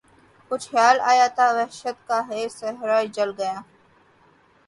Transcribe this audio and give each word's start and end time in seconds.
کچھ 0.51 0.65
خیال 0.71 0.97
آیا 1.11 1.27
تھا 1.35 1.47
وحشت 1.57 1.97
کا 2.07 2.19
کہ 2.29 2.47
صحرا 2.51 2.99
جل 3.15 3.29
گیا 3.37 3.57